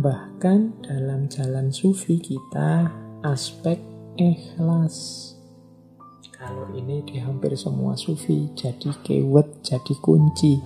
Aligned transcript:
tambahkan 0.00 0.80
dalam 0.80 1.28
jalan 1.28 1.68
sufi 1.68 2.16
kita 2.16 2.88
aspek 3.20 3.76
ikhlas. 4.16 5.28
Kalau 6.32 6.72
ini 6.72 7.04
di 7.04 7.20
hampir 7.20 7.52
semua 7.52 8.00
sufi 8.00 8.48
jadi 8.56 8.96
keyword, 9.04 9.60
jadi 9.60 9.92
kunci. 10.00 10.56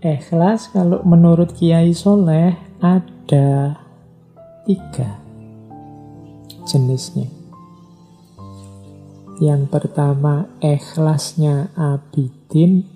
Ikhlas 0.00 0.72
kalau 0.72 1.04
menurut 1.04 1.52
Kiai 1.52 1.92
Soleh 1.92 2.56
ada 2.80 3.76
tiga 4.64 5.20
jenisnya. 6.64 7.28
Yang 9.44 9.68
pertama 9.68 10.48
ikhlasnya 10.64 11.68
abidin, 11.76 12.88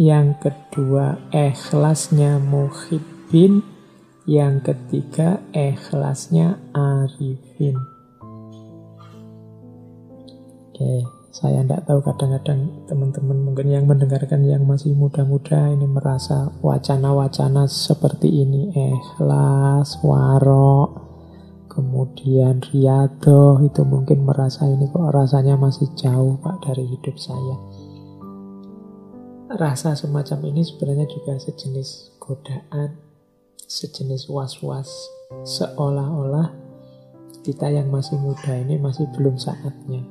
yang 0.00 0.32
kedua 0.40 1.20
ikhlasnya 1.28 2.40
muhibbin, 3.24 3.64
yang 4.28 4.60
ketiga 4.60 5.40
ikhlasnya 5.56 6.60
arifin. 6.76 7.76
Oke, 10.68 11.06
saya 11.32 11.64
tidak 11.64 11.88
tahu 11.88 12.00
kadang-kadang 12.04 12.84
teman-teman 12.84 13.38
mungkin 13.40 13.72
yang 13.72 13.88
mendengarkan 13.88 14.44
yang 14.44 14.68
masih 14.68 14.92
muda-muda 14.92 15.72
ini 15.72 15.88
merasa 15.88 16.52
wacana-wacana 16.60 17.64
seperti 17.64 18.28
ini. 18.44 18.68
Ikhlas, 18.76 20.04
warok, 20.04 21.00
kemudian 21.72 22.60
riado 22.72 23.64
itu 23.64 23.80
mungkin 23.88 24.28
merasa 24.28 24.68
ini 24.68 24.84
kok 24.92 25.08
rasanya 25.14 25.56
masih 25.56 25.88
jauh 25.96 26.36
pak 26.44 26.60
dari 26.64 26.84
hidup 26.92 27.16
saya. 27.16 27.56
Rasa 29.54 29.94
semacam 29.94 30.50
ini 30.50 30.66
sebenarnya 30.66 31.06
juga 31.06 31.38
sejenis 31.38 32.18
godaan 32.18 33.13
sejenis 33.68 34.28
was-was 34.30 34.90
seolah-olah 35.44 36.52
kita 37.44 37.68
yang 37.68 37.92
masih 37.92 38.16
muda 38.20 38.54
ini 38.56 38.80
masih 38.80 39.04
belum 39.16 39.36
saatnya 39.36 40.02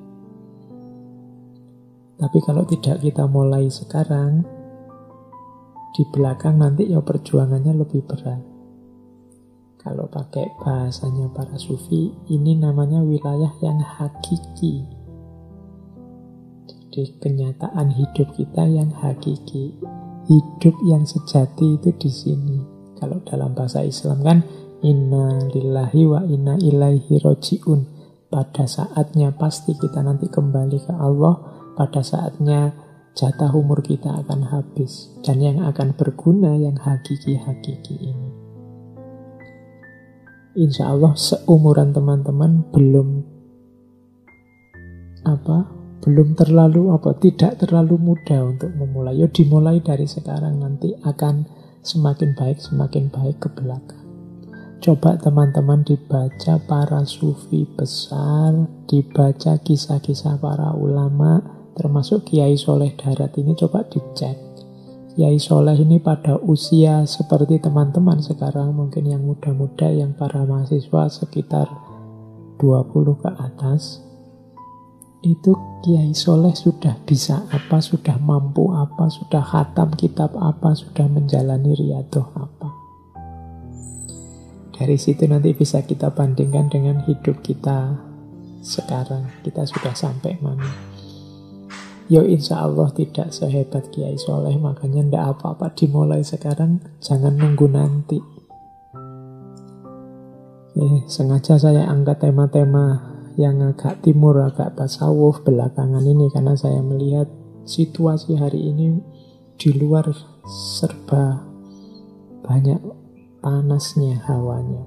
tapi 2.17 2.39
kalau 2.45 2.63
tidak 2.69 3.01
kita 3.01 3.25
mulai 3.25 3.67
sekarang 3.67 4.45
di 5.93 6.03
belakang 6.09 6.57
nanti 6.57 6.89
ya 6.89 7.01
perjuangannya 7.01 7.73
lebih 7.77 8.01
berat 8.05 8.53
kalau 9.83 10.07
pakai 10.07 10.47
bahasanya 10.63 11.27
para 11.35 11.59
sufi, 11.59 12.15
ini 12.31 12.55
namanya 12.55 13.03
wilayah 13.03 13.51
yang 13.59 13.83
hakiki. 13.83 14.79
Jadi 16.63 17.19
kenyataan 17.19 17.91
hidup 17.91 18.31
kita 18.31 18.63
yang 18.63 18.95
hakiki. 18.95 19.75
Hidup 20.31 20.75
yang 20.87 21.03
sejati 21.03 21.75
itu 21.75 21.91
di 21.99 22.07
sini. 22.07 22.62
Kalau 23.03 23.19
dalam 23.27 23.51
bahasa 23.51 23.83
Islam 23.83 24.23
kan 24.23 24.39
inna 24.79 25.43
lillahi 25.51 26.01
wa 26.07 26.23
inna 26.23 26.55
ilaihi 26.55 27.19
roji'un. 27.19 27.91
Pada 28.31 28.65
saatnya 28.65 29.35
pasti 29.35 29.75
kita 29.75 29.99
nanti 30.01 30.31
kembali 30.31 30.79
ke 30.87 30.93
Allah. 30.95 31.37
Pada 31.75 31.99
saatnya 31.99 32.71
jatah 33.13 33.51
umur 33.51 33.83
kita 33.83 34.23
akan 34.23 34.47
habis. 34.47 35.11
Dan 35.19 35.43
yang 35.43 35.59
akan 35.67 35.93
berguna 35.99 36.55
yang 36.55 36.79
hakiki-hakiki 36.79 37.99
ini 37.99 38.43
insya 40.53 40.93
Allah 40.93 41.17
seumuran 41.17 41.93
teman-teman 41.93 42.61
belum 42.69 43.25
apa 45.25 45.65
belum 46.03 46.35
terlalu 46.35 46.93
apa 46.93 47.15
tidak 47.17 47.63
terlalu 47.63 47.95
mudah 47.95 48.43
untuk 48.43 48.75
memulai. 48.75 49.15
Yo 49.15 49.31
dimulai 49.31 49.79
dari 49.79 50.03
sekarang 50.03 50.59
nanti 50.59 50.91
akan 50.99 51.47
semakin 51.83 52.33
baik 52.33 52.57
semakin 52.57 53.11
baik 53.13 53.37
ke 53.43 53.51
belakang. 53.53 54.01
Coba 54.83 55.15
teman-teman 55.15 55.85
dibaca 55.87 56.59
para 56.67 57.07
sufi 57.07 57.63
besar, 57.63 58.67
dibaca 58.87 59.55
kisah-kisah 59.63 60.41
para 60.43 60.75
ulama, 60.75 61.39
termasuk 61.77 62.27
Kiai 62.27 62.59
Soleh 62.59 62.91
Darat 62.97 63.37
ini 63.39 63.55
coba 63.55 63.87
dicek 63.87 64.53
Yai 65.13 65.37
Soleh 65.37 65.77
ini 65.77 66.01
pada 66.01 66.41
usia 66.41 67.05
seperti 67.05 67.61
teman-teman 67.61 68.17
sekarang 68.17 68.73
mungkin 68.73 69.05
yang 69.05 69.21
muda-muda 69.21 69.85
yang 69.93 70.17
para 70.17 70.41
mahasiswa 70.41 71.05
sekitar 71.05 71.69
20 72.57 73.21
ke 73.21 73.29
atas 73.37 74.01
itu 75.23 75.55
Kiai 75.83 76.11
Soleh 76.11 76.51
sudah 76.51 76.99
bisa 77.07 77.47
apa, 77.47 77.79
sudah 77.79 78.19
mampu 78.19 78.75
apa, 78.75 79.07
sudah 79.07 79.39
khatam 79.39 79.95
kitab 79.95 80.35
apa, 80.35 80.75
sudah 80.75 81.07
menjalani 81.07 81.71
riadoh 81.75 82.27
apa. 82.35 82.69
Dari 84.75 84.99
situ 84.99 85.23
nanti 85.27 85.55
bisa 85.55 85.79
kita 85.87 86.11
bandingkan 86.11 86.67
dengan 86.67 86.99
hidup 87.07 87.39
kita 87.39 87.95
sekarang. 88.59 89.31
Kita 89.43 89.63
sudah 89.63 89.95
sampai 89.95 90.35
mana. 90.43 90.93
Yo 92.11 92.19
insya 92.27 92.67
Allah 92.67 92.91
tidak 92.91 93.31
sehebat 93.31 93.87
Kiai 93.95 94.19
Soleh 94.19 94.59
Makanya 94.59 95.07
ndak 95.07 95.39
apa-apa 95.39 95.71
dimulai 95.71 96.19
sekarang 96.19 96.83
Jangan 96.99 97.31
nunggu 97.31 97.71
nanti 97.71 98.19
eh, 100.75 100.99
Sengaja 101.07 101.55
saya 101.55 101.87
angkat 101.87 102.27
tema-tema 102.27 103.12
Yang 103.33 103.73
agak 103.73 104.05
timur, 104.05 104.37
agak 104.45 104.77
tasawuf 104.77 105.41
Belakangan 105.41 106.05
ini 106.05 106.29
Karena 106.29 106.53
saya 106.53 106.79
melihat 106.85 107.25
situasi 107.65 108.37
hari 108.37 108.69
ini 108.73 109.01
Di 109.57 109.73
luar 109.73 110.09
serba 110.45 111.41
Banyak 112.45 112.79
panasnya 113.41 114.21
hawanya 114.29 114.85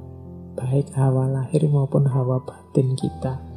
Baik 0.57 0.95
hawa 0.97 1.29
lahir 1.29 1.67
maupun 1.69 2.09
hawa 2.09 2.41
batin 2.41 2.97
kita 2.97 3.57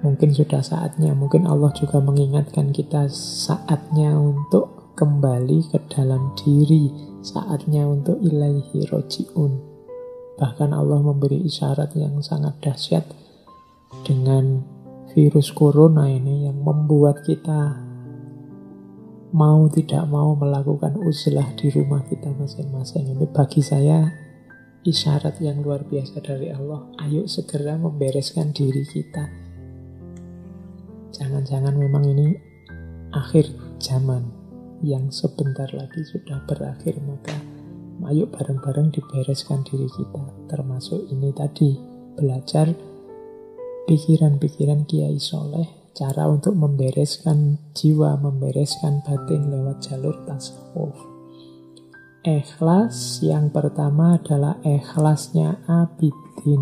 Mungkin 0.00 0.32
sudah 0.32 0.64
saatnya, 0.64 1.12
mungkin 1.12 1.44
Allah 1.44 1.76
juga 1.76 2.00
mengingatkan 2.00 2.72
kita 2.72 3.12
saatnya 3.12 4.16
untuk 4.16 4.96
kembali 4.96 5.68
ke 5.68 5.78
dalam 5.92 6.32
diri, 6.40 6.88
saatnya 7.20 7.84
untuk 7.84 8.16
ilaihi 8.16 8.88
roji'un. 8.88 9.52
Bahkan 10.40 10.72
Allah 10.72 11.04
memberi 11.04 11.44
isyarat 11.44 11.92
yang 12.00 12.16
sangat 12.24 12.56
dahsyat 12.64 13.04
dengan 14.06 14.64
virus 15.10 15.50
corona 15.50 16.06
ini 16.06 16.46
yang 16.46 16.62
membuat 16.62 17.26
kita 17.26 17.82
mau 19.30 19.66
tidak 19.70 20.06
mau 20.10 20.34
melakukan 20.34 20.98
uzlah 21.02 21.54
di 21.54 21.70
rumah 21.70 22.02
kita 22.06 22.30
masing-masing. 22.34 23.14
Ini 23.14 23.26
bagi 23.30 23.62
saya 23.62 24.10
isyarat 24.82 25.38
yang 25.42 25.62
luar 25.62 25.86
biasa 25.86 26.18
dari 26.22 26.50
Allah. 26.50 26.86
Ayo 27.02 27.26
segera 27.30 27.78
membereskan 27.78 28.50
diri 28.50 28.82
kita 28.86 29.50
Jangan-jangan 31.20 31.76
memang 31.76 32.00
ini 32.08 32.32
akhir 33.12 33.50
zaman 33.76 34.24
yang 34.80 35.12
sebentar 35.12 35.68
lagi 35.76 36.00
sudah 36.08 36.40
berakhir 36.48 36.96
maka 37.04 37.36
ayo 38.08 38.24
bareng-bareng 38.24 38.88
dibereskan 38.88 39.60
diri 39.60 39.84
kita 39.92 40.24
termasuk 40.48 41.04
ini 41.12 41.28
tadi 41.36 41.76
belajar 42.16 42.72
pikiran-pikiran 43.88 44.84
Kiai 44.84 45.16
Soleh 45.16 45.80
cara 45.94 46.26
untuk 46.30 46.56
membereskan 46.56 47.60
jiwa, 47.76 48.16
membereskan 48.16 49.04
batin 49.04 49.52
lewat 49.52 49.84
jalur 49.84 50.16
tasawuf. 50.24 50.96
Ikhlas 52.20 53.24
yang 53.24 53.48
pertama 53.48 54.20
adalah 54.20 54.60
ikhlasnya 54.60 55.60
abidin. 55.64 56.60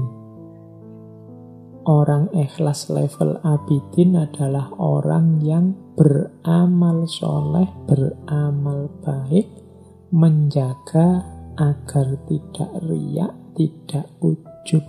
Orang 1.88 2.30
ikhlas 2.36 2.92
level 2.92 3.40
abidin 3.42 4.14
adalah 4.18 4.70
orang 4.76 5.40
yang 5.42 5.74
beramal 5.98 7.08
soleh, 7.10 7.66
beramal 7.88 8.86
baik, 9.02 9.50
menjaga 10.14 11.26
agar 11.58 12.06
tidak 12.30 12.70
riak, 12.86 13.34
tidak 13.58 14.06
ujub. 14.22 14.84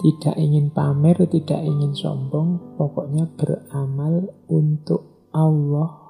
Tidak 0.00 0.32
ingin 0.40 0.72
pamer, 0.72 1.28
tidak 1.28 1.60
ingin 1.60 1.92
sombong, 1.92 2.56
pokoknya 2.80 3.28
beramal 3.36 4.32
untuk 4.48 5.28
Allah 5.36 6.00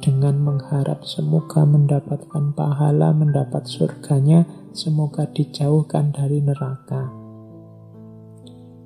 dengan 0.00 0.40
mengharap 0.40 1.04
semoga 1.04 1.68
mendapatkan 1.68 2.56
pahala, 2.56 3.12
mendapat 3.12 3.68
surganya, 3.68 4.48
semoga 4.72 5.28
dijauhkan 5.28 6.08
dari 6.16 6.40
neraka. 6.40 7.12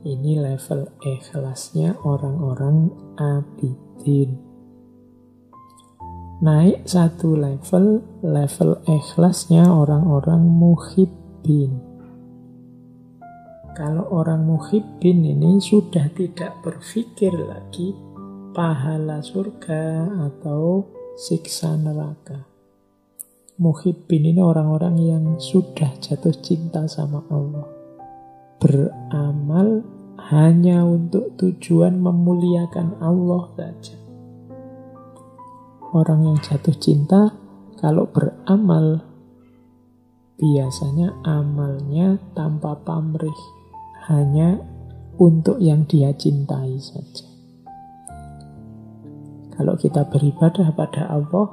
Ini 0.05 0.43
level 0.43 0.91
ikhlasnya 1.01 1.97
orang-orang 2.03 2.91
abidin. 3.17 4.37
Naik 6.45 6.85
satu 6.85 7.39
level, 7.39 8.03
level 8.21 8.71
ikhlasnya 8.85 9.65
orang-orang 9.65 10.45
muhibbin. 10.45 11.94
Kalau 13.75 14.07
orang 14.15 14.47
muhibbin 14.47 15.27
ini 15.27 15.59
sudah 15.59 16.07
tidak 16.15 16.63
berpikir 16.63 17.35
lagi 17.35 17.91
pahala 18.55 19.19
surga 19.19 20.15
atau 20.31 20.87
siksa 21.19 21.75
neraka. 21.75 22.47
Muhibbin 23.59 24.31
ini 24.31 24.39
orang-orang 24.39 24.95
yang 25.03 25.25
sudah 25.43 25.91
jatuh 25.99 26.35
cinta 26.39 26.87
sama 26.87 27.27
Allah. 27.35 27.67
Beramal 28.63 29.83
hanya 30.31 30.87
untuk 30.87 31.35
tujuan 31.35 31.99
memuliakan 31.99 33.03
Allah 33.03 33.51
saja. 33.59 33.99
Orang 35.91 36.31
yang 36.31 36.39
jatuh 36.39 36.75
cinta 36.79 37.35
kalau 37.83 38.07
beramal 38.07 39.03
biasanya 40.39 41.15
amalnya 41.23 42.19
tanpa 42.35 42.75
pamrih, 42.83 43.64
hanya 44.11 44.61
untuk 45.17 45.63
yang 45.63 45.87
dia 45.89 46.13
cintai 46.13 46.77
saja. 46.77 47.29
Kalau 49.55 49.79
kita 49.79 50.11
beribadah 50.11 50.75
pada 50.75 51.07
Allah, 51.07 51.47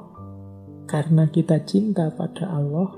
karena 0.90 1.30
kita 1.30 1.62
cinta 1.62 2.10
pada 2.10 2.50
Allah, 2.50 2.90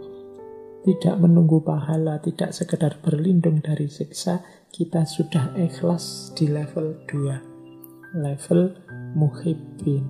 tidak 0.84 1.20
menunggu 1.20 1.60
pahala, 1.60 2.20
tidak 2.24 2.56
sekedar 2.56 2.96
berlindung 3.04 3.60
dari 3.60 3.86
siksa, 3.86 4.40
kita 4.72 5.04
sudah 5.04 5.52
ikhlas 5.60 6.32
di 6.32 6.48
level 6.48 6.96
2, 7.06 8.16
level 8.16 8.72
muhibbin. 9.12 10.08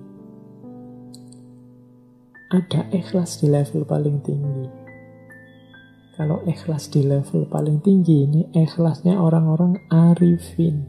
Ada 2.55 2.87
ikhlas 2.95 3.43
di 3.43 3.51
level 3.51 3.83
paling 3.83 4.23
tinggi. 4.23 4.84
Kalau 6.15 6.39
ikhlas 6.47 6.87
di 6.95 7.03
level 7.03 7.43
paling 7.51 7.83
tinggi 7.83 8.23
ini 8.23 8.47
ikhlasnya 8.55 9.19
orang-orang 9.19 9.75
arifin. 9.91 10.87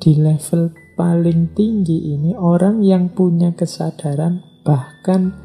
Di 0.00 0.16
level 0.16 0.72
paling 0.96 1.52
tinggi 1.52 2.16
ini 2.16 2.32
orang 2.32 2.80
yang 2.80 3.12
punya 3.12 3.52
kesadaran 3.52 4.40
bahkan 4.64 5.36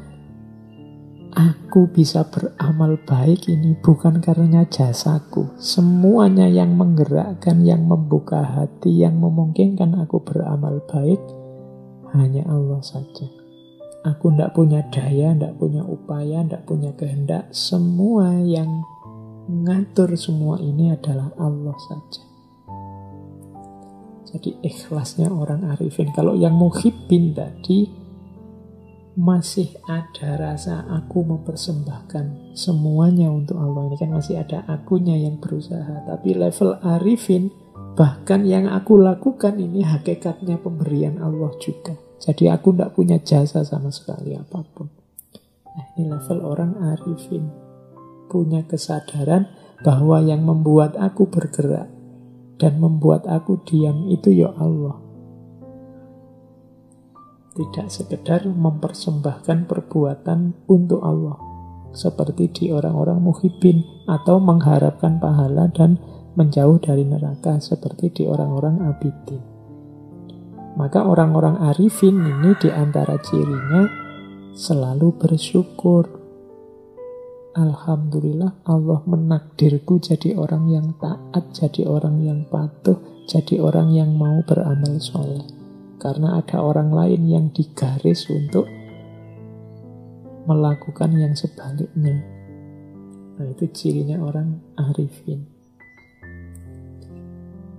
aku 1.36 1.92
bisa 1.92 2.24
beramal 2.24 2.96
baik 3.04 3.52
ini 3.52 3.76
bukan 3.76 4.16
karena 4.24 4.64
jasaku. 4.64 5.52
Semuanya 5.60 6.48
yang 6.48 6.80
menggerakkan, 6.80 7.68
yang 7.68 7.84
membuka 7.84 8.40
hati, 8.40 9.04
yang 9.04 9.20
memungkinkan 9.20 9.92
aku 10.00 10.24
beramal 10.24 10.80
baik 10.88 11.20
hanya 12.16 12.48
Allah 12.48 12.80
saja. 12.80 13.43
Aku 14.04 14.36
tidak 14.36 14.52
punya 14.52 14.84
daya, 14.92 15.32
tidak 15.32 15.56
punya 15.56 15.80
upaya, 15.80 16.44
tidak 16.44 16.68
punya 16.68 16.92
kehendak. 16.92 17.48
Semua 17.56 18.36
yang 18.44 18.84
mengatur 19.48 20.12
semua 20.16 20.60
ini 20.60 20.92
adalah 20.92 21.32
Allah 21.40 21.76
saja. 21.88 22.22
Jadi 24.28 24.60
ikhlasnya 24.60 25.32
orang 25.32 25.72
arifin. 25.72 26.12
Kalau 26.12 26.36
yang 26.36 26.52
muhibbin 26.52 27.32
tadi 27.32 27.86
masih 29.14 29.70
ada 29.86 30.34
rasa 30.34 30.82
aku 30.90 31.22
mempersembahkan 31.22 32.52
semuanya 32.58 33.30
untuk 33.30 33.56
Allah. 33.56 33.88
Ini 33.88 33.96
kan 33.96 34.10
masih 34.10 34.42
ada 34.42 34.66
akunya 34.66 35.16
yang 35.16 35.40
berusaha. 35.40 36.04
Tapi 36.04 36.34
level 36.34 36.76
arifin 36.82 37.48
bahkan 37.94 38.42
yang 38.42 38.66
aku 38.66 38.98
lakukan 38.98 39.54
ini 39.56 39.86
hakikatnya 39.86 40.58
pemberian 40.58 41.22
Allah 41.22 41.54
juga. 41.62 42.03
Jadi 42.24 42.48
aku 42.48 42.72
tidak 42.72 42.96
punya 42.96 43.20
jasa 43.20 43.60
sama 43.68 43.92
sekali 43.92 44.32
apa 44.32 44.64
pun. 44.64 44.88
Nah, 45.76 45.92
ini 46.00 46.08
level 46.08 46.40
orang 46.40 46.72
arifin. 46.96 47.52
Punya 48.32 48.64
kesadaran 48.64 49.52
bahwa 49.84 50.24
yang 50.24 50.40
membuat 50.40 50.96
aku 50.96 51.28
bergerak 51.28 51.92
dan 52.56 52.80
membuat 52.80 53.28
aku 53.28 53.60
diam 53.68 54.08
itu 54.08 54.32
ya 54.32 54.56
Allah. 54.56 54.96
Tidak 57.52 57.86
sekedar 57.92 58.48
mempersembahkan 58.48 59.68
perbuatan 59.68 60.64
untuk 60.64 61.04
Allah. 61.04 61.36
Seperti 61.92 62.50
di 62.50 62.64
orang-orang 62.72 63.20
muhibin 63.20 63.84
atau 64.08 64.40
mengharapkan 64.40 65.20
pahala 65.20 65.70
dan 65.70 66.00
menjauh 66.34 66.80
dari 66.82 67.06
neraka 67.06 67.60
seperti 67.62 68.10
di 68.10 68.22
orang-orang 68.26 68.82
abidin. 68.82 69.53
Maka 70.74 71.06
orang-orang 71.06 71.62
arifin 71.70 72.18
ini 72.18 72.50
di 72.58 72.66
antara 72.70 73.14
cirinya 73.22 73.86
selalu 74.54 75.14
bersyukur 75.14 76.24
Alhamdulillah 77.54 78.66
Allah 78.66 78.98
menakdirku 79.06 80.02
jadi 80.02 80.34
orang 80.34 80.66
yang 80.74 80.90
taat, 80.98 81.54
jadi 81.54 81.86
orang 81.86 82.18
yang 82.18 82.42
patuh, 82.50 82.98
jadi 83.30 83.62
orang 83.62 83.94
yang 83.94 84.10
mau 84.18 84.42
beramal 84.42 84.98
soleh. 84.98 85.46
Karena 86.02 86.42
ada 86.42 86.58
orang 86.58 86.90
lain 86.90 87.22
yang 87.30 87.46
digaris 87.54 88.26
untuk 88.26 88.66
melakukan 90.50 91.14
yang 91.14 91.38
sebaliknya. 91.38 92.26
Nah 93.38 93.46
itu 93.46 93.70
cirinya 93.70 94.18
orang 94.18 94.58
arifin. 94.74 95.46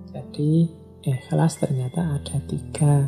Jadi 0.08 0.72
ikhlas 1.06 1.62
ternyata 1.62 2.18
ada 2.18 2.36
tiga. 2.50 3.06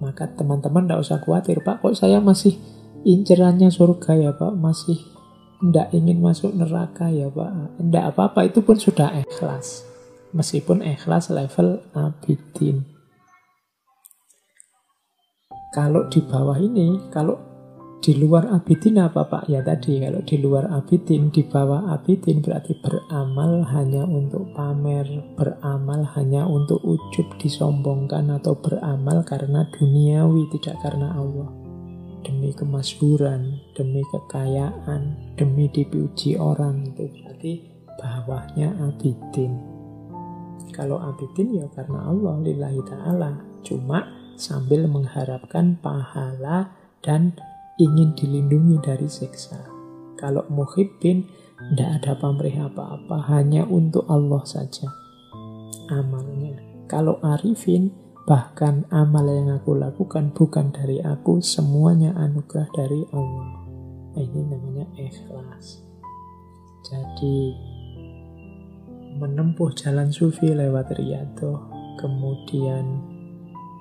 Maka 0.00 0.26
teman-teman 0.32 0.88
tidak 0.88 1.04
usah 1.04 1.18
khawatir, 1.20 1.60
Pak 1.60 1.84
kok 1.84 1.94
saya 1.94 2.18
masih 2.18 2.56
incerannya 3.04 3.68
surga 3.68 4.12
ya 4.16 4.30
Pak, 4.32 4.56
masih 4.56 4.98
tidak 5.60 5.92
ingin 5.94 6.18
masuk 6.18 6.50
neraka 6.56 7.12
ya 7.12 7.28
Pak. 7.30 7.78
Tidak 7.78 8.04
apa-apa, 8.10 8.48
itu 8.48 8.64
pun 8.64 8.80
sudah 8.80 9.12
ikhlas. 9.22 9.84
Meskipun 10.34 10.82
ikhlas 10.82 11.30
level 11.30 11.78
abidin. 11.94 12.82
Kalau 15.70 16.06
di 16.10 16.22
bawah 16.22 16.58
ini, 16.58 16.98
kalau 17.10 17.53
di 18.04 18.12
luar 18.20 18.52
abidin 18.52 19.00
apa 19.00 19.24
Pak? 19.24 19.48
Ya 19.48 19.64
tadi, 19.64 19.96
kalau 19.96 20.20
di 20.20 20.36
luar 20.36 20.68
abidin, 20.68 21.32
di 21.32 21.40
bawah 21.40 21.88
abidin 21.88 22.44
berarti 22.44 22.76
beramal 22.76 23.64
hanya 23.72 24.04
untuk 24.04 24.52
pamer, 24.52 25.08
beramal 25.32 26.04
hanya 26.12 26.44
untuk 26.44 26.84
ujub 26.84 27.32
disombongkan 27.40 28.28
atau 28.28 28.60
beramal 28.60 29.24
karena 29.24 29.64
duniawi, 29.72 30.52
tidak 30.52 30.84
karena 30.84 31.16
Allah 31.16 31.48
demi 32.24 32.52
kemasyuran, 32.52 33.72
demi 33.72 34.04
kekayaan, 34.12 35.32
demi 35.36 35.68
dipuji 35.72 36.36
orang 36.40 36.92
itu 36.92 37.08
berarti 37.08 37.52
bawahnya 38.00 38.68
abidin. 38.84 39.56
Kalau 40.76 41.00
abidin 41.00 41.56
ya 41.56 41.68
karena 41.72 42.04
Allah 42.04 42.36
lillahi 42.44 42.80
ta'ala, 42.84 43.32
cuma 43.64 44.04
sambil 44.36 44.84
mengharapkan 44.92 45.80
pahala 45.80 46.68
dan 47.00 47.36
ingin 47.80 48.14
dilindungi 48.14 48.78
dari 48.82 49.08
siksa. 49.10 49.58
Kalau 50.20 50.46
muhibbin 50.50 51.26
tidak 51.74 51.90
ada 52.02 52.12
pamrih 52.18 52.54
apa-apa, 52.70 53.28
hanya 53.34 53.66
untuk 53.66 54.06
Allah 54.06 54.42
saja 54.46 54.88
amalnya. 55.90 56.58
Kalau 56.88 57.18
arifin 57.24 58.04
Bahkan 58.24 58.88
amal 58.88 59.28
yang 59.28 59.52
aku 59.52 59.76
lakukan 59.76 60.32
bukan 60.32 60.72
dari 60.72 60.96
aku, 60.96 61.44
semuanya 61.44 62.16
anugerah 62.16 62.64
dari 62.72 63.04
Allah. 63.12 63.52
Ini 64.16 64.40
namanya 64.48 64.88
ikhlas. 64.96 65.84
Jadi, 66.88 67.52
menempuh 69.20 69.76
jalan 69.76 70.08
sufi 70.08 70.56
lewat 70.56 70.96
riyadhah, 70.96 71.68
kemudian 72.00 73.04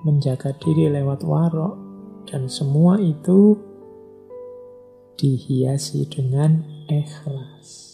menjaga 0.03 0.51
diri 0.59 0.91
lewat 0.91 1.23
warok, 1.23 1.79
dan 2.27 2.51
semua 2.51 2.99
itu 2.99 3.55
dihiasi 5.17 6.09
dengan 6.09 6.65
ikhlas. 6.89 7.92